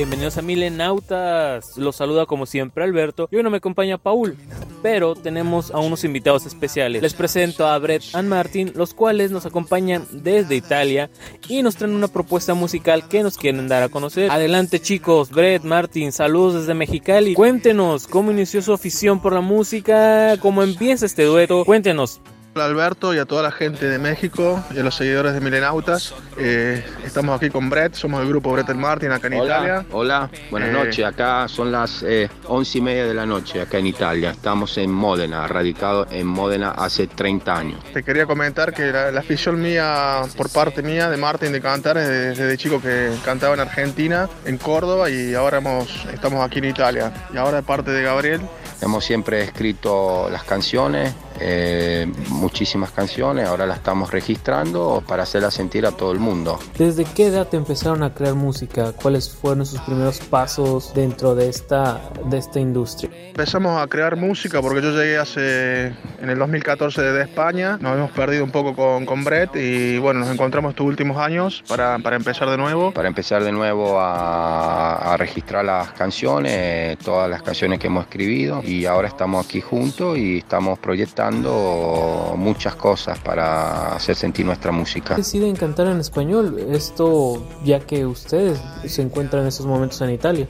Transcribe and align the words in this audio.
bienvenidos 0.00 0.38
a 0.38 0.42
Milenautas. 0.42 1.76
Los 1.76 1.96
saluda 1.96 2.24
como 2.24 2.46
siempre 2.46 2.84
Alberto 2.84 3.28
y 3.30 3.36
hoy 3.36 3.42
no 3.42 3.50
me 3.50 3.58
acompaña 3.58 3.98
Paul, 3.98 4.34
pero 4.80 5.14
tenemos 5.14 5.70
a 5.72 5.78
unos 5.78 6.04
invitados 6.04 6.46
especiales. 6.46 7.02
Les 7.02 7.12
presento 7.12 7.66
a 7.66 7.78
Brett 7.78 8.02
and 8.14 8.26
Martin, 8.26 8.72
los 8.74 8.94
cuales 8.94 9.30
nos 9.30 9.44
acompañan 9.44 10.06
desde 10.10 10.56
Italia 10.56 11.10
y 11.50 11.62
nos 11.62 11.76
traen 11.76 11.94
una 11.94 12.08
propuesta 12.08 12.54
musical 12.54 13.08
que 13.08 13.22
nos 13.22 13.36
quieren 13.36 13.68
dar 13.68 13.82
a 13.82 13.90
conocer. 13.90 14.30
Adelante 14.30 14.80
chicos, 14.80 15.28
Brett, 15.28 15.64
Martin, 15.64 16.12
saludos 16.12 16.54
desde 16.54 16.72
Mexicali. 16.72 17.34
Cuéntenos 17.34 18.06
cómo 18.06 18.30
inició 18.30 18.62
su 18.62 18.72
afición 18.72 19.20
por 19.20 19.34
la 19.34 19.42
música, 19.42 20.38
cómo 20.40 20.62
empieza 20.62 21.04
este 21.04 21.24
dueto. 21.24 21.66
Cuéntenos. 21.66 22.22
Alberto 22.60 23.14
y 23.14 23.18
a 23.18 23.24
toda 23.24 23.42
la 23.42 23.50
gente 23.50 23.86
de 23.86 23.98
México 23.98 24.62
y 24.74 24.78
a 24.78 24.82
los 24.82 24.94
seguidores 24.94 25.34
de 25.34 25.40
Milenautas. 25.40 26.14
Eh, 26.38 26.84
estamos 27.04 27.36
aquí 27.36 27.50
con 27.50 27.68
Brett, 27.70 27.94
somos 27.94 28.20
el 28.22 28.28
grupo 28.28 28.52
Brett 28.52 28.68
Martin 28.74 29.12
acá 29.12 29.26
en 29.28 29.34
Italia. 29.42 29.84
Hola, 29.92 30.30
buenas 30.50 30.68
Eh, 30.68 30.72
noches. 30.72 31.04
Acá 31.04 31.46
son 31.48 31.72
las 31.72 32.02
eh, 32.02 32.28
once 32.46 32.78
y 32.78 32.80
media 32.80 33.06
de 33.06 33.14
la 33.14 33.26
noche, 33.26 33.60
acá 33.60 33.78
en 33.78 33.86
Italia. 33.86 34.30
Estamos 34.30 34.76
en 34.78 34.90
Módena, 34.92 35.46
radicado 35.46 36.06
en 36.10 36.26
Módena 36.26 36.70
hace 36.70 37.06
30 37.06 37.54
años. 37.56 37.80
Te 37.92 38.02
quería 38.02 38.26
comentar 38.26 38.72
que 38.72 38.90
la, 38.92 39.10
la 39.10 39.20
afición 39.20 39.60
mía, 39.60 40.22
por 40.36 40.50
parte 40.50 40.82
mía, 40.82 41.08
de 41.10 41.16
Martin 41.16 41.52
de 41.52 41.60
cantar, 41.60 41.96
es 41.98 42.08
de- 42.08 42.28
desde 42.34 42.56
chico 42.58 42.80
que 42.80 43.10
cantaba 43.24 43.54
en 43.54 43.60
Argentina, 43.60 44.28
en 44.44 44.56
Córdoba 44.58 45.10
y 45.10 45.34
ahora 45.34 45.58
hemos- 45.58 46.04
estamos 46.12 46.44
aquí 46.44 46.58
en 46.58 46.66
Italia. 46.66 47.12
Y 47.32 47.36
ahora 47.36 47.58
de 47.58 47.62
parte 47.62 47.90
de 47.90 48.02
Gabriel, 48.02 48.40
Hemos 48.82 49.04
siempre 49.04 49.42
escrito 49.42 50.30
las 50.32 50.42
canciones, 50.44 51.12
eh, 51.40 52.06
muchísimas 52.28 52.90
canciones, 52.90 53.48
ahora 53.48 53.66
las 53.66 53.78
estamos 53.78 54.10
registrando 54.10 55.02
para 55.06 55.22
hacerlas 55.22 55.54
sentir 55.54 55.86
a 55.86 55.92
todo 55.92 56.12
el 56.12 56.18
mundo. 56.18 56.58
¿Desde 56.78 57.04
qué 57.04 57.26
edad 57.26 57.48
empezaron 57.54 58.02
a 58.02 58.14
crear 58.14 58.34
música? 58.34 58.92
¿Cuáles 58.92 59.30
fueron 59.30 59.64
sus 59.66 59.80
primeros 59.80 60.18
pasos 60.20 60.92
dentro 60.94 61.34
de 61.34 61.48
esta, 61.48 62.00
de 62.26 62.38
esta 62.38 62.60
industria? 62.60 63.09
Empezamos 63.28 63.80
a 63.80 63.86
crear 63.86 64.16
música 64.16 64.60
porque 64.60 64.82
yo 64.82 64.90
llegué 64.90 65.18
hace, 65.18 65.86
en 66.20 66.30
el 66.30 66.38
2014 66.38 67.00
desde 67.02 67.22
España, 67.22 67.78
nos 67.80 67.96
hemos 67.96 68.10
perdido 68.12 68.44
un 68.44 68.50
poco 68.50 68.74
con, 68.74 69.06
con 69.06 69.24
Brett 69.24 69.54
y 69.56 69.98
bueno, 69.98 70.20
nos 70.20 70.30
encontramos 70.30 70.70
estos 70.70 70.86
últimos 70.86 71.16
años 71.16 71.62
para, 71.68 71.98
para 71.98 72.16
empezar 72.16 72.48
de 72.50 72.56
nuevo. 72.56 72.92
Para 72.92 73.08
empezar 73.08 73.42
de 73.42 73.52
nuevo 73.52 73.98
a, 74.00 75.14
a 75.14 75.16
registrar 75.16 75.64
las 75.64 75.92
canciones, 75.92 76.98
todas 76.98 77.30
las 77.30 77.42
canciones 77.42 77.78
que 77.78 77.86
hemos 77.86 78.04
escribido 78.04 78.62
y 78.64 78.86
ahora 78.86 79.08
estamos 79.08 79.44
aquí 79.44 79.60
juntos 79.60 80.18
y 80.18 80.38
estamos 80.38 80.78
proyectando 80.78 82.34
muchas 82.36 82.74
cosas 82.74 83.18
para 83.18 83.94
hacer 83.94 84.16
sentir 84.16 84.46
nuestra 84.46 84.72
música. 84.72 85.14
Deciden 85.14 85.56
cantar 85.56 85.86
en 85.86 86.00
español, 86.00 86.58
esto 86.70 87.42
ya 87.64 87.80
que 87.80 88.06
ustedes 88.06 88.60
se 88.86 89.02
encuentran 89.02 89.42
en 89.42 89.48
estos 89.48 89.66
momentos 89.66 90.00
en 90.02 90.10
Italia. 90.10 90.46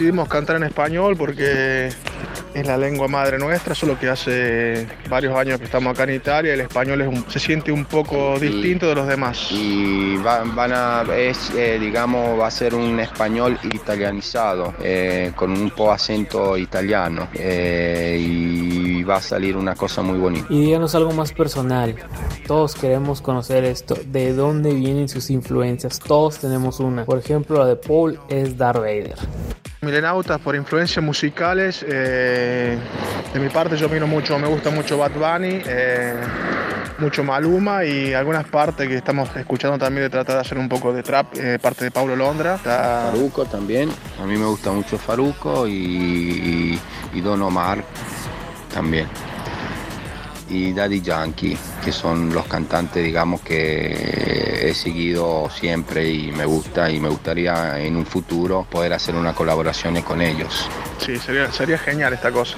Decidimos 0.00 0.28
cantar 0.28 0.56
en 0.56 0.62
español 0.62 1.14
porque 1.14 1.88
es 2.54 2.66
la 2.66 2.78
lengua 2.78 3.06
madre 3.06 3.36
nuestra, 3.38 3.74
solo 3.74 3.98
que 3.98 4.08
hace 4.08 4.86
varios 5.10 5.36
años 5.36 5.58
que 5.58 5.66
estamos 5.66 5.92
acá 5.92 6.04
en 6.04 6.14
Italia, 6.14 6.54
el 6.54 6.62
español 6.62 7.02
es 7.02 7.08
un- 7.08 7.30
se 7.30 7.38
siente 7.38 7.70
un 7.70 7.84
poco 7.84 8.36
Y- 8.38 8.40
distinto 8.48 8.86
de 8.88 8.94
los 8.94 9.06
demás. 9.06 9.48
Y 9.52 10.16
va- 10.16 10.42
van 10.54 10.72
a, 10.72 11.02
es, 11.14 11.50
eh, 11.54 11.76
digamos, 11.78 12.40
va 12.40 12.46
a 12.46 12.50
ser 12.50 12.74
un 12.74 12.98
español 12.98 13.58
italianizado, 13.74 14.72
eh, 14.82 15.32
con 15.36 15.50
un 15.52 15.68
po' 15.68 15.92
acento 15.92 16.56
italiano, 16.56 17.28
eh, 17.34 18.16
y 18.18 19.02
va 19.02 19.16
a 19.16 19.20
salir 19.20 19.54
una 19.54 19.74
cosa 19.74 20.00
muy 20.00 20.16
bonita. 20.18 20.46
Y 20.48 20.62
díganos 20.62 20.94
algo 20.94 21.12
más 21.12 21.30
personal. 21.32 21.94
Todos 22.46 22.74
queremos 22.74 23.20
conocer 23.20 23.64
esto. 23.64 23.96
¿De 24.06 24.32
dónde 24.32 24.72
vienen 24.72 25.10
sus 25.10 25.28
influencias? 25.28 25.98
Todos 25.98 26.38
tenemos 26.38 26.80
una. 26.80 27.04
Por 27.04 27.18
ejemplo, 27.18 27.58
la 27.58 27.66
de 27.66 27.76
Paul 27.76 28.18
es 28.30 28.56
Darth 28.56 28.78
Vader. 28.78 29.16
Milenautas 29.82 30.38
por 30.40 30.54
influencias 30.54 31.02
musicales, 31.02 31.82
eh, 31.88 32.76
de 33.32 33.40
mi 33.40 33.48
parte 33.48 33.78
yo 33.78 33.88
miro 33.88 34.06
mucho, 34.06 34.38
me 34.38 34.46
gusta 34.46 34.68
mucho 34.68 34.98
Bad 34.98 35.12
Bunny, 35.12 35.62
eh, 35.64 36.14
mucho 36.98 37.24
Maluma 37.24 37.82
y 37.86 38.12
algunas 38.12 38.44
partes 38.46 38.86
que 38.86 38.96
estamos 38.96 39.34
escuchando 39.34 39.78
también 39.78 40.02
de 40.04 40.10
tratar 40.10 40.34
de 40.34 40.40
hacer 40.42 40.58
un 40.58 40.68
poco 40.68 40.92
de 40.92 41.02
trap, 41.02 41.28
eh, 41.38 41.58
parte 41.58 41.84
de 41.86 41.90
Paulo 41.90 42.14
Londra. 42.14 42.56
Está- 42.56 43.08
Faruco 43.10 43.46
también, 43.46 43.88
a 44.22 44.26
mí 44.26 44.36
me 44.36 44.44
gusta 44.44 44.70
mucho 44.70 44.98
Faruco 44.98 45.66
y, 45.66 46.78
y 47.14 47.20
Don 47.22 47.40
Omar 47.40 47.82
también. 48.74 49.06
Y 50.50 50.72
Daddy 50.72 51.00
Yankee, 51.00 51.56
que 51.84 51.92
son 51.92 52.34
los 52.34 52.46
cantantes, 52.46 53.04
digamos, 53.04 53.40
que 53.40 54.68
he 54.68 54.74
seguido 54.74 55.48
siempre 55.48 56.10
y 56.10 56.32
me 56.32 56.44
gusta 56.44 56.90
y 56.90 56.98
me 56.98 57.08
gustaría 57.08 57.80
en 57.80 57.96
un 57.96 58.04
futuro 58.04 58.66
poder 58.68 58.92
hacer 58.92 59.14
una 59.14 59.32
colaboración 59.32 60.02
con 60.02 60.20
ellos. 60.20 60.68
Sí, 60.98 61.16
sería, 61.18 61.50
sería 61.52 61.78
genial 61.78 62.12
esta 62.12 62.30
cosa. 62.30 62.56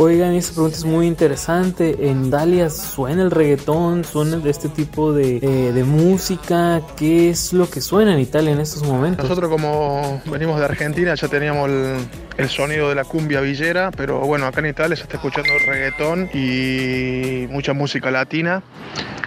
Oigan, 0.00 0.34
esta 0.34 0.52
pregunta 0.52 0.76
es 0.76 0.84
muy 0.84 1.08
interesante. 1.08 2.08
En 2.08 2.26
Italia 2.26 2.70
suena 2.70 3.22
el 3.22 3.32
reggaetón, 3.32 4.04
suena 4.04 4.36
de 4.36 4.48
este 4.48 4.68
tipo 4.68 5.12
de, 5.12 5.38
eh, 5.38 5.72
de 5.72 5.82
música. 5.82 6.80
¿Qué 6.96 7.30
es 7.30 7.52
lo 7.52 7.68
que 7.68 7.80
suena 7.80 8.14
en 8.14 8.20
Italia 8.20 8.52
en 8.52 8.60
estos 8.60 8.84
momentos? 8.84 9.24
Nosotros 9.24 9.50
como 9.50 10.22
venimos 10.26 10.60
de 10.60 10.66
Argentina 10.66 11.16
ya 11.16 11.26
teníamos 11.26 11.68
el, 11.68 11.96
el 12.36 12.48
sonido 12.48 12.88
de 12.88 12.94
la 12.94 13.02
cumbia 13.02 13.40
villera, 13.40 13.90
pero 13.90 14.20
bueno, 14.20 14.46
acá 14.46 14.60
en 14.60 14.66
Italia 14.66 14.94
se 14.94 15.02
está 15.02 15.16
escuchando 15.16 15.52
el 15.52 15.66
reggaetón 15.66 16.30
y 16.32 17.48
mucha 17.50 17.72
música 17.72 18.12
latina. 18.12 18.62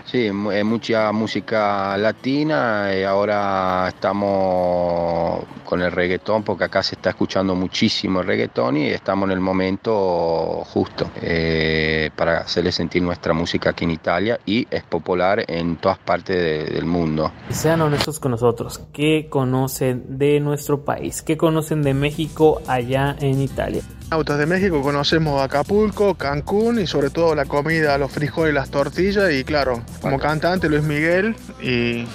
Sí, 0.06 0.28
eh, 0.28 0.64
mucha 0.64 1.12
música 1.12 1.98
latina 1.98 2.92
y 2.98 3.04
ahora 3.04 3.90
estamos 3.90 5.44
con 5.72 5.82
el 5.82 5.90
reggaetón 5.94 6.44
porque 6.44 6.66
acá 6.66 6.84
se 6.84 6.96
está 6.96 7.12
escuchando 7.12 7.56
muchísimo 7.56 8.20
el 8.20 8.28
reggaetón 8.28 8.76
y 8.76 8.88
estamos 8.90 9.28
en 9.28 9.32
el 9.32 9.40
momento 9.40 10.64
justo 10.66 11.10
eh, 11.22 12.10
para 12.14 12.40
hacerle 12.40 12.74
sentir 12.74 13.02
nuestra 13.02 13.32
música 13.34 13.70
aquí 13.70 13.86
en 13.86 13.92
Italia 13.92 14.38
y 14.46 14.68
es 14.70 14.84
popular 14.84 15.46
en 15.48 15.78
todas 15.78 15.98
partes 15.98 16.36
de- 16.36 16.66
del 16.76 16.84
mundo. 16.84 17.32
Sean 17.52 17.80
honestos 17.82 18.20
con 18.20 18.32
nosotros. 18.32 18.82
¿Qué 18.92 19.28
conocen 19.30 20.18
de 20.18 20.42
nuestro 20.42 20.84
país? 20.84 21.22
¿Qué 21.22 21.38
conocen 21.38 21.84
de 21.84 21.94
México 21.94 22.62
allá 22.68 23.16
en 23.22 23.42
Italia? 23.42 23.82
Autos 24.10 24.38
de 24.38 24.46
México 24.46 24.82
conocemos 24.82 25.42
Acapulco, 25.42 26.16
Cancún 26.16 26.82
y 26.82 26.86
sobre 26.88 27.12
todo 27.12 27.34
la 27.34 27.46
comida, 27.46 27.98
los 27.98 28.12
frijoles 28.12 28.54
las 28.54 28.70
tortillas 28.70 29.32
y 29.32 29.46
claro, 29.46 29.82
como 30.02 30.20
cantante 30.20 30.68
Luis 30.68 30.84
Miguel 30.84 31.34
y 31.62 32.06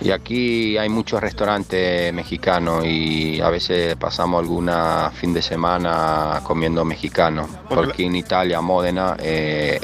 Y 0.00 0.10
aquí 0.10 0.76
hay 0.76 0.88
muchos 0.90 1.18
restaurantes 1.20 2.12
mexicanos 2.12 2.84
y 2.84 2.93
a 3.40 3.50
veces 3.50 3.96
pasamos 3.96 4.40
alguna 4.42 5.10
fin 5.10 5.32
de 5.32 5.42
semana 5.42 6.40
comiendo 6.42 6.84
mexicano, 6.84 7.46
Porque 7.68 7.86
porque 7.86 8.04
en 8.04 8.16
Italia, 8.16 8.60
Módena, 8.60 9.16
eh, 9.18 9.80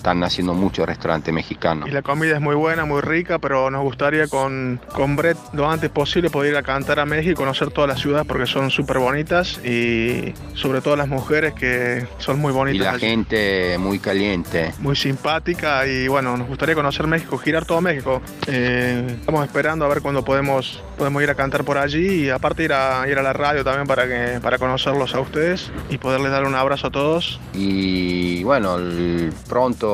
están 0.00 0.24
haciendo 0.24 0.54
muchos 0.54 0.86
restaurantes 0.86 1.32
mexicanos. 1.32 1.86
Y 1.86 1.92
la 1.92 2.00
comida 2.00 2.34
es 2.34 2.40
muy 2.40 2.54
buena, 2.54 2.86
muy 2.86 3.02
rica, 3.02 3.38
pero 3.38 3.70
nos 3.70 3.82
gustaría 3.82 4.28
con, 4.28 4.80
con 4.94 5.14
Brett 5.14 5.36
lo 5.52 5.70
antes 5.70 5.90
posible 5.90 6.30
poder 6.30 6.52
ir 6.52 6.56
a 6.56 6.62
cantar 6.62 6.98
a 7.00 7.04
México 7.04 7.32
y 7.32 7.34
conocer 7.34 7.70
todas 7.70 7.88
las 7.88 8.00
ciudades 8.00 8.26
porque 8.26 8.46
son 8.46 8.70
súper 8.70 8.98
bonitas 8.98 9.58
y 9.62 10.32
sobre 10.54 10.80
todo 10.80 10.96
las 10.96 11.06
mujeres 11.06 11.52
que 11.52 12.06
son 12.18 12.38
muy 12.40 12.50
Y 12.50 12.54
bonitas. 12.54 12.84
la 12.86 12.90
allí. 12.92 13.00
gente 13.00 13.76
muy 13.78 13.98
caliente. 13.98 14.72
Muy 14.78 14.96
simpática 14.96 15.86
y 15.86 16.08
bueno, 16.08 16.34
nos 16.38 16.48
gustaría 16.48 16.74
conocer 16.74 17.06
México, 17.06 17.36
girar 17.36 17.66
todo 17.66 17.82
México. 17.82 18.22
Eh, 18.46 19.16
estamos 19.20 19.44
esperando 19.44 19.84
a 19.84 19.88
ver 19.88 20.00
cuándo 20.00 20.24
podemos, 20.24 20.82
podemos 20.96 21.22
ir 21.22 21.28
a 21.28 21.34
cantar 21.34 21.62
por 21.64 21.76
allí 21.76 22.24
y 22.24 22.30
aparte 22.30 22.64
ir 22.64 22.72
a, 22.72 23.06
ir 23.06 23.18
a 23.18 23.22
la 23.22 23.34
radio 23.34 23.62
también 23.64 23.86
para, 23.86 24.06
que, 24.08 24.40
para 24.40 24.56
conocerlos 24.56 25.14
a 25.14 25.20
ustedes 25.20 25.70
y 25.90 25.98
poderles 25.98 26.30
dar 26.32 26.46
un 26.46 26.54
abrazo 26.54 26.86
a 26.86 26.90
todos. 26.90 27.38
Y 27.52 28.42
bueno, 28.44 28.76
el- 28.76 29.30
pronto 29.46 29.89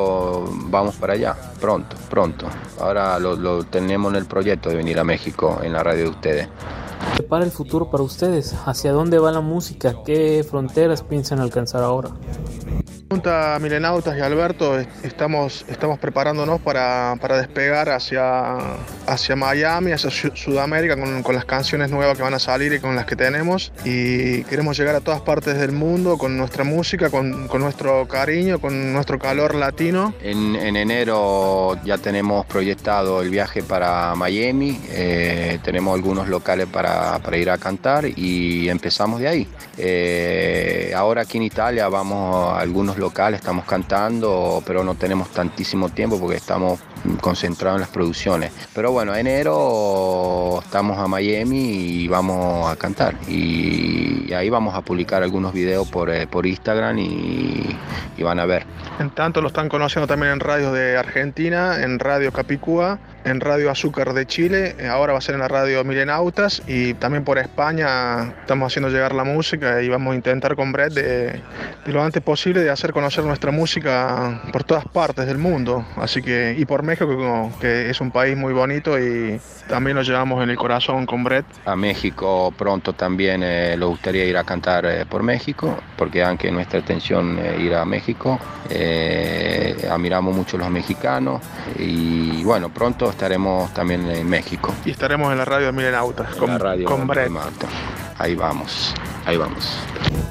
vamos 0.69 0.97
para 0.97 1.15
allá, 1.15 1.37
pronto, 1.61 1.97
pronto. 2.09 2.47
Ahora 2.81 3.19
lo, 3.19 3.37
lo 3.37 3.65
tenemos 3.65 4.13
en 4.13 4.17
el 4.17 4.27
proyecto 4.27 4.69
de 4.69 4.77
venir 4.77 4.99
a 4.99 5.05
México 5.05 5.61
en 5.63 5.73
la 5.73 5.83
radio 5.83 6.05
de 6.05 6.11
ustedes. 6.11 6.49
¿Qué 7.17 7.23
para 7.23 7.45
el 7.45 7.51
futuro 7.51 7.91
para 7.91 8.03
ustedes? 8.03 8.55
¿Hacia 8.67 8.93
dónde 8.93 9.19
va 9.19 9.33
la 9.33 9.41
música? 9.41 10.03
¿Qué 10.05 10.45
fronteras 10.49 11.03
piensan 11.03 11.41
alcanzar 11.41 11.83
ahora? 11.83 12.11
Junta 13.17 13.57
Milenautas 13.61 14.19
y 14.19 14.21
Alberto, 14.21 14.81
est- 14.81 14.91
estamos, 15.05 15.65
estamos 15.69 15.97
preparándonos 16.01 16.61
para, 16.61 17.15
para 17.21 17.37
despegar 17.37 17.89
hacia, 17.89 18.57
hacia 19.07 19.37
Miami, 19.37 19.93
hacia 19.93 20.11
Su- 20.11 20.33
Sudamérica 20.35 20.97
con, 20.99 21.23
con 21.23 21.37
las 21.37 21.45
canciones 21.45 21.89
nuevas 21.93 22.17
que 22.17 22.25
van 22.25 22.35
a 22.35 22.41
salir 22.41 22.73
y 22.73 22.81
con 22.81 22.97
las 22.97 23.07
que 23.07 23.15
tenemos. 23.15 23.73
Y 23.85 24.43
queremos 24.45 24.77
llegar 24.77 24.97
a 24.97 25.01
todas 25.01 25.21
partes 25.21 25.57
del 25.57 25.71
mundo 25.71 26.19
con 26.19 26.37
nuestra 26.37 26.65
música, 26.65 27.09
con, 27.09 27.47
con 27.47 27.61
nuestro 27.61 28.09
cariño, 28.09 28.59
con 28.59 28.93
nuestro 28.93 29.21
calor 29.21 29.55
latino. 29.55 30.13
En, 30.21 30.57
en 30.57 30.75
enero 30.75 31.79
ya 31.85 31.99
tenemos 31.99 32.45
proyectado 32.47 33.23
el 33.23 33.31
viaje 33.31 33.63
para 33.63 34.17
Miami, 34.17 34.81
eh, 34.91 35.61
tenemos 35.63 35.95
algunos 35.95 36.27
locales 36.27 36.67
para, 36.67 37.21
para 37.21 37.37
ir 37.37 37.51
a 37.51 37.57
cantar 37.59 38.05
y 38.05 38.69
empezamos 38.69 39.21
de 39.21 39.29
ahí. 39.29 39.49
Eh, 39.79 40.93
ahora 40.97 41.23
aquí 41.23 41.37
en 41.37 41.45
Italia 41.45 41.87
vamos 41.89 42.53
a 42.53 42.59
algunos 42.59 42.96
locales, 42.99 43.41
estamos 43.41 43.65
cantando, 43.65 44.63
pero 44.67 44.83
no 44.85 44.95
tenemos 44.95 45.29
tantísimo 45.29 45.89
tiempo 45.89 46.19
porque 46.19 46.37
estamos 46.37 46.81
concentrado 47.21 47.77
en 47.77 47.81
las 47.81 47.91
producciones. 47.91 48.53
Pero 48.75 48.93
bueno, 48.93 49.15
enero 49.15 50.61
estamos 50.63 50.99
a 50.99 51.07
Miami 51.07 52.03
y 52.03 52.09
vamos 52.09 52.71
a 52.71 52.77
cantar. 52.77 53.15
Y, 53.29 54.33
ahí 54.35 54.51
vamos 54.51 54.75
a 54.75 54.83
publicar 54.83 55.23
algunos 55.23 55.55
videos 55.55 55.89
por, 55.89 56.11
eh, 56.11 56.27
por 56.27 56.47
Instagram 56.47 56.99
y, 56.99 57.77
y 58.17 58.23
van 58.23 58.39
a 58.39 58.45
ver. 58.45 58.67
En 58.99 59.11
tanto 59.11 59.41
lo 59.41 59.49
están 59.49 59.69
conociendo 59.69 60.07
también 60.07 60.33
en 60.33 60.41
radios 60.41 60.73
de 60.73 60.97
Argentina, 60.97 61.83
en 61.83 61.99
Radio 61.99 62.33
Capicúa, 62.33 62.99
en 63.27 63.41
Radio 63.41 63.71
Azúcar 63.71 64.15
de 64.15 64.25
Chile, 64.25 64.77
eh, 64.79 64.87
ahora 64.87 65.13
va 65.13 65.19
a 65.19 65.21
ser 65.21 65.35
en 65.35 65.41
la 65.41 65.49
radio 65.49 65.83
Milenautas 65.83 66.63
y 66.69 66.95
también 66.95 67.25
por 67.25 67.39
España 67.39 68.35
estamos 68.41 68.73
haciendo 68.73 68.89
llegar 68.89 69.15
la 69.15 69.25
música 69.25 69.83
y 69.83 69.89
vamos 69.89 70.13
a 70.13 70.17
intentar 70.17 70.55
con 70.55 70.71
Brett 70.71 70.93
de, 70.93 71.43
lo 71.87 72.03
antes 72.03 72.23
posible 72.23 72.61
de 72.61 72.71
hacer 72.71 72.93
conocer 72.93 73.25
nuestra 73.25 73.51
música 73.51 74.43
por 74.53 74.63
todas 74.63 74.85
partes 74.85 75.27
del 75.27 75.39
mundo. 75.39 75.85
Así 75.97 76.23
que, 76.23 76.55
y 76.57 76.65
por 76.67 76.85
México, 76.85 76.96
que 77.61 77.91
es 77.91 78.01
un 78.01 78.11
país 78.11 78.37
muy 78.37 78.53
bonito 78.53 78.99
y 78.99 79.41
también 79.69 79.97
lo 79.97 80.03
llevamos 80.03 80.43
en 80.43 80.51
el 80.51 80.57
corazón 80.57 81.07
con 81.07 81.25
Brett. 81.25 81.47
A 81.65 81.77
México 81.77 82.53
pronto 82.57 82.93
también 82.93 83.43
eh, 83.43 83.77
lo 83.77 83.89
gustaría 83.89 84.25
ir 84.25 84.37
a 84.37 84.45
cantar 84.45 84.87
eh, 84.87 85.07
por 85.07 85.23
México, 85.23 85.77
porque 85.97 86.23
aunque 86.23 86.51
nuestra 86.51 86.79
intención 86.79 87.39
es 87.39 87.61
ir 87.61 87.75
a 87.75 87.85
México, 87.85 88.39
admiramos 89.91 90.35
mucho 90.35 90.57
a 90.57 90.61
los 90.61 90.71
mexicanos 90.71 91.41
y 91.79 92.43
bueno, 92.45 92.69
pronto 92.73 93.11
estaremos 93.11 93.73
también 93.75 94.09
en 94.11 94.29
México. 94.29 94.73
Y 94.85 94.91
estaremos 94.91 95.33
en 95.33 95.39
la 95.39 95.45
radio 95.45 95.67
de 95.67 95.73
Milenautas 95.73 96.35
con, 96.37 96.51
la 96.51 96.59
radio 96.59 96.87
con 96.87 97.07
Brett. 97.07 97.31
Ahí 98.19 98.35
vamos, 98.35 98.95
ahí 99.27 99.37
vamos. 99.37 99.77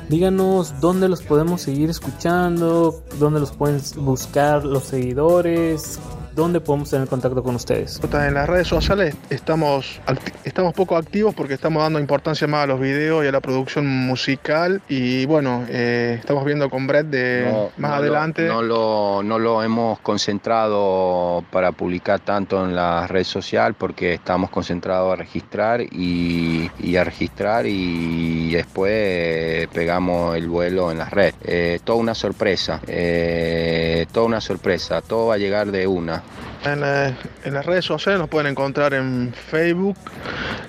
Díganos 0.09 0.79
dónde 0.79 1.09
los 1.09 1.21
podemos 1.21 1.61
seguir 1.61 1.89
escuchando, 1.89 3.03
dónde 3.19 3.39
los 3.39 3.51
pueden 3.51 3.81
buscar 3.97 4.63
los 4.63 4.83
seguidores, 4.85 5.99
¿dónde 6.35 6.59
podemos 6.59 6.89
tener 6.89 7.07
contacto 7.07 7.41
con 7.41 7.55
ustedes? 7.55 7.99
En 8.13 8.33
las 8.33 8.47
redes 8.47 8.67
sociales 8.67 9.15
estamos, 9.29 10.01
estamos 10.43 10.73
poco 10.73 10.97
activos 10.97 11.33
porque 11.33 11.53
estamos 11.53 11.81
dando 11.81 11.99
importancia 11.99 12.45
más 12.47 12.65
a 12.65 12.67
los 12.67 12.79
videos 12.79 13.23
y 13.23 13.27
a 13.27 13.31
la 13.31 13.39
producción 13.39 13.87
musical 13.87 14.81
y 14.89 15.25
bueno, 15.25 15.65
eh, 15.69 16.17
estamos 16.19 16.45
viendo 16.45 16.69
con 16.69 16.87
Brett 16.87 17.07
de 17.07 17.69
más 17.77 17.93
adelante. 17.93 18.47
no, 18.47 18.61
lo, 18.61 19.23
no 19.23 19.39
lo 19.39 19.63
hemos 19.63 19.99
concentrado 19.99 21.43
para 21.51 21.71
publicar 21.71 22.19
tanto 22.19 22.63
en 22.65 22.75
la 22.75 23.07
red 23.07 23.23
social 23.23 23.73
porque 23.73 24.15
estamos 24.15 24.49
concentrados 24.49 25.13
a 25.13 25.15
registrar 25.15 25.81
y, 25.81 26.69
a 26.97 27.03
registrar 27.03 27.65
y 27.65 28.53
después 28.53 29.67
pegamos 29.67 30.35
el 30.35 30.47
vuelo 30.47 30.91
en 30.91 30.97
la 30.97 31.09
red. 31.09 31.33
Eh, 31.43 31.79
toda 31.83 31.99
una 31.99 32.15
sorpresa, 32.15 32.81
eh, 32.87 34.05
toda 34.11 34.25
una 34.25 34.41
sorpresa, 34.41 35.01
todo 35.01 35.27
va 35.27 35.35
a 35.35 35.37
llegar 35.37 35.71
de 35.71 35.87
una. 35.87 36.24
Eh, 36.65 37.15
en, 37.43 37.53
las 37.53 37.65
redes 37.65 37.85
sociales 37.85 38.19
nos 38.19 38.27
pueden 38.27 38.47
encontrar 38.47 38.95
en 38.95 39.31
Facebook, 39.33 39.97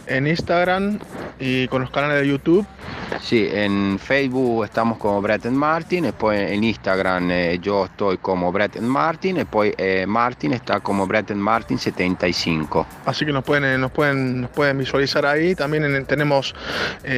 en 0.06 0.26
Instagram 0.26 0.98
y 1.40 1.69
con 1.69 1.81
los 1.81 1.90
canales 1.90 2.20
de 2.20 2.28
YouTube. 2.28 2.66
Sí, 3.20 3.49
en 3.50 3.99
Facebook 3.99 4.64
estamos 4.64 4.99
como 4.99 5.20
Brett 5.23 5.47
Martin, 5.47 6.05
después 6.05 6.50
en 6.50 6.64
Instagram 6.64 7.31
eh, 7.31 7.58
yo 7.61 7.87
estoy 7.87 8.19
como 8.19 8.53
Brett 8.53 8.81
Martin, 8.81 9.37
después 9.37 9.75
eh, 9.79 10.05
Martin 10.06 10.53
está 10.53 10.81
como 10.81 11.06
Brett 11.06 11.31
Martin 11.32 11.79
75. 11.79 12.87
Así 13.05 13.25
que 13.25 13.32
nos 13.32 13.44
pueden, 13.44 13.81
nos 13.81 13.91
pueden, 13.91 14.43
nos 14.43 14.50
pueden 14.50 14.79
visualizar 14.79 15.25
ahí. 15.26 15.55
También 15.55 16.05
tenemos 16.06 16.55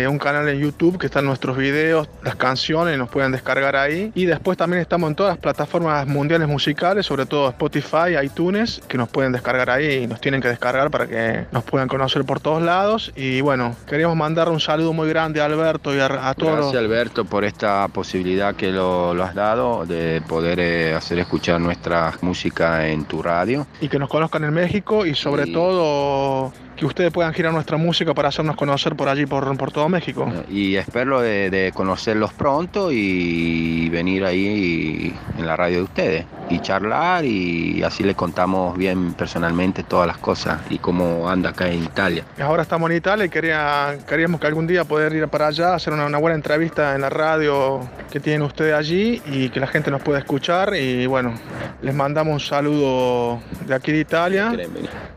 un 0.09 0.19
canal 0.19 0.49
en 0.49 0.59
YouTube 0.59 0.99
que 0.99 1.07
están 1.07 1.25
nuestros 1.25 1.57
videos, 1.57 2.09
las 2.23 2.37
canciones, 2.37 2.99
nos 2.99 3.09
pueden 3.09 3.33
descargar 3.33 3.77
ahí. 3.77 4.13
Y 4.15 4.27
después 4.27 4.59
también 4.59 4.81
estamos 4.83 5.09
en 5.11 5.17
todas 5.17 5.33
las 5.33 5.39
plataformas 5.39 6.07
mundiales 6.07 6.49
musicales, 6.49 7.07
sobre 7.07 7.27
todo 7.27 7.49
Spotify, 7.49 8.17
iTunes 8.23 8.81
que 8.89 8.99
nos 8.99 9.09
pueden 9.09 9.33
descargar 9.33 9.71
ahí 9.71 10.05
y 10.05 10.07
nos 10.07 10.21
tienen 10.21 10.41
que 10.41 10.49
descargar 10.49 10.91
para 10.91 11.07
que 11.07 11.47
nos 11.53 11.65
puedan 11.65 11.89
conocer 11.89 12.25
por 12.25 12.41
todos 12.41 12.63
lados. 12.63 13.13
Y 13.17 13.41
bueno, 13.41 13.75
queríamos 13.87 14.17
mandar 14.17 14.49
un 14.49 14.61
saludo 14.61 14.93
muy 14.93 15.09
grande 15.09 15.41
a 15.41 15.47
Alberto 15.47 15.78
y 15.85 15.99
a, 16.01 16.35
todos. 16.35 16.57
Gracias 16.57 16.77
Alberto 16.77 17.25
por 17.25 17.45
esta 17.45 17.89
posibilidad 17.89 18.55
que 18.55 18.71
lo, 18.71 19.11
has 19.23 19.35
dado 19.35 19.87
de 19.87 20.23
poder 20.27 20.61
eh, 20.61 20.95
hacer 20.95 21.19
escuchar 21.19 21.61
nuestra 21.61 22.15
música 22.21 22.89
en 22.89 23.05
tu 23.05 23.23
radio. 23.23 23.67
Y 23.81 23.89
que 23.89 23.99
nos 23.99 24.09
conozcan 24.09 24.45
en 24.45 24.55
México 24.55 25.07
y 25.07 25.15
sobre 25.15 25.47
todo 25.47 26.53
que 26.79 26.87
ustedes 26.87 27.13
puedan 27.13 27.35
girar 27.35 27.53
nuestra 27.53 27.77
música 27.77 28.15
para 28.15 28.29
hacernos 28.29 28.55
conocer 28.55 28.95
por 28.95 29.09
allí, 29.09 29.27
por, 29.27 29.57
por 29.57 29.73
todo 29.73 29.89
México. 29.89 30.33
Y 30.49 30.77
espero 30.77 31.21
de, 31.21 31.73
conocerlos 31.75 32.33
pronto 32.33 32.93
y 32.93 33.89
venir 33.89 34.25
ahí 34.25 35.13
en 35.37 35.47
la 35.47 35.57
radio 35.57 35.79
de 35.79 35.83
ustedes 35.83 36.27
y 36.49 36.61
charlar 36.61 37.25
y 37.25 37.83
así 37.83 38.05
les 38.05 38.15
contamos 38.15 38.79
bien 38.79 39.13
personalmente 39.15 39.83
todas 39.83 40.07
las 40.07 40.19
cosas 40.19 40.61
y 40.71 40.79
cómo 40.79 41.29
anda 41.29 41.51
acá 41.51 41.69
en 41.69 41.83
Italia. 41.83 42.25
Ahora 42.41 42.63
estamos 42.63 42.89
en 42.91 42.97
Italia 42.97 43.27
y 43.27 43.29
quería, 43.29 43.99
queríamos 44.09 44.41
que 44.41 44.47
algún 44.47 44.67
día 44.67 44.85
poder 44.85 45.13
ir 45.13 45.27
para 45.29 45.49
allá, 45.49 45.75
hacer 45.75 45.93
una, 45.93 46.19
buena 46.19 46.37
entrevista 46.37 46.95
en 46.95 47.01
la 47.01 47.11
radio 47.11 47.81
que 48.11 48.21
tienen 48.21 48.43
ustedes 48.43 48.75
allí 48.75 49.21
y 49.27 49.51
que 49.51 49.59
la 49.59 49.67
gente 49.67 49.91
nos 49.91 50.01
pueda 50.03 50.21
escuchar 50.21 50.75
y 50.77 51.07
bueno, 51.07 51.35
les 51.83 51.95
mandamos 51.95 52.35
un 52.35 52.41
saludo 52.41 53.41
de 53.67 53.75
aquí 53.75 53.93
de 53.93 54.01
Italia 54.01 54.53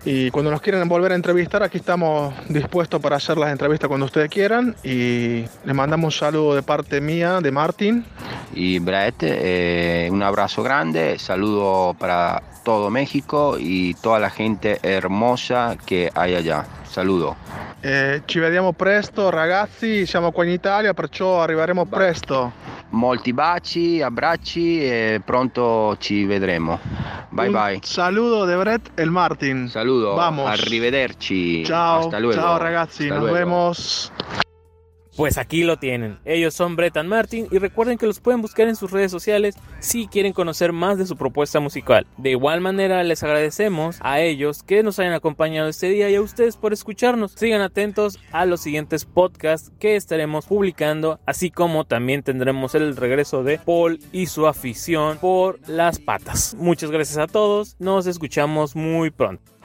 y 0.05 0.29
cuando 0.31 0.51
nos 0.51 0.61
quieran 0.61 0.87
volver 0.87 1.11
a 1.11 1.15
entrevistar 1.15 1.63
aquí 1.63 1.77
estamos 1.77 2.33
dispuestos 2.49 3.01
para 3.01 3.15
hacer 3.15 3.37
las 3.37 3.51
entrevistas 3.51 3.87
cuando 3.87 4.05
ustedes 4.05 4.29
quieran 4.29 4.75
y 4.83 5.45
les 5.65 5.75
mandamos 5.75 6.13
un 6.13 6.19
saludo 6.19 6.55
de 6.55 6.63
parte 6.63 7.01
mía, 7.01 7.39
de 7.41 7.51
Martín. 7.51 8.05
Y 8.53 8.79
Brett, 8.79 9.15
eh, 9.21 10.09
un 10.11 10.21
abrazo 10.23 10.61
grande, 10.63 11.17
saludo 11.17 11.95
para 11.97 12.41
todo 12.63 12.89
México 12.89 13.57
y 13.59 13.93
toda 13.95 14.19
la 14.19 14.29
gente 14.29 14.79
hermosa 14.83 15.77
que 15.85 16.09
hay 16.13 16.35
allá. 16.35 16.65
Saludo. 16.89 17.37
Eh, 17.83 18.21
ci 18.25 18.39
vediamo 18.39 18.73
presto 18.73 19.29
ragazzi, 19.31 20.05
siamo 20.05 20.31
qua 20.31 20.43
in 20.43 20.51
Italia, 20.51 20.93
perciò 20.93 21.41
arriveremo 21.41 21.85
presto. 21.85 22.51
Molti 22.91 23.31
baci, 23.31 24.01
abbracci 24.01 24.83
e 24.83 25.21
pronto 25.23 25.95
ci 25.97 26.25
vedremo. 26.25 26.77
Bye 27.29 27.47
Un 27.47 27.53
bye. 27.53 27.79
Saludo 27.81 28.43
de 28.45 28.55
Brett 28.57 28.91
el 28.95 29.09
Martin. 29.09 29.69
Saludo. 29.69 30.13
Vamos. 30.13 30.49
Arrivederci. 30.49 31.63
Ciao. 31.63 31.99
Hasta 32.01 32.19
luego. 32.19 32.39
Ciao 32.41 32.57
ragazzi, 32.57 33.03
Hasta 33.03 33.15
nos 33.15 33.29
luego. 33.29 33.33
vemos. 33.37 34.11
Pues 35.15 35.37
aquí 35.37 35.63
lo 35.63 35.77
tienen. 35.77 36.19
Ellos 36.25 36.53
son 36.53 36.75
Brett 36.75 36.97
and 36.97 37.09
Martin 37.09 37.47
y 37.51 37.57
recuerden 37.57 37.97
que 37.97 38.05
los 38.05 38.19
pueden 38.19 38.41
buscar 38.41 38.67
en 38.67 38.75
sus 38.75 38.91
redes 38.91 39.11
sociales 39.11 39.55
si 39.79 40.07
quieren 40.07 40.33
conocer 40.33 40.71
más 40.71 40.97
de 40.97 41.05
su 41.05 41.17
propuesta 41.17 41.59
musical. 41.59 42.07
De 42.17 42.31
igual 42.31 42.61
manera 42.61 43.03
les 43.03 43.21
agradecemos 43.23 43.97
a 44.01 44.21
ellos 44.21 44.63
que 44.63 44.83
nos 44.83 44.99
hayan 44.99 45.13
acompañado 45.13 45.67
este 45.67 45.89
día 45.89 46.09
y 46.09 46.15
a 46.15 46.21
ustedes 46.21 46.55
por 46.55 46.73
escucharnos. 46.73 47.33
Sigan 47.33 47.61
atentos 47.61 48.19
a 48.31 48.45
los 48.45 48.61
siguientes 48.61 49.05
podcasts 49.05 49.71
que 49.79 49.95
estaremos 49.95 50.45
publicando, 50.45 51.19
así 51.25 51.51
como 51.51 51.85
también 51.85 52.23
tendremos 52.23 52.75
el 52.75 52.95
regreso 52.95 53.43
de 53.43 53.59
Paul 53.59 53.99
y 54.11 54.27
su 54.27 54.47
afición 54.47 55.17
por 55.17 55.59
las 55.67 55.99
patas. 55.99 56.55
Muchas 56.57 56.91
gracias 56.91 57.17
a 57.17 57.27
todos, 57.27 57.75
nos 57.79 58.07
escuchamos 58.07 58.75
muy 58.75 59.11
pronto. 59.11 59.60